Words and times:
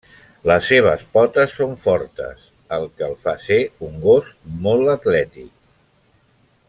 Les 0.51 0.63
seves 0.69 1.01
potes 1.17 1.53
són 1.57 1.75
fortes 1.83 2.47
el 2.79 2.87
que 3.01 3.05
el 3.09 3.13
fa 3.27 3.35
ser 3.45 3.61
un 3.89 4.01
gos 4.07 4.33
molt 4.65 4.93
atlètic. 4.97 5.53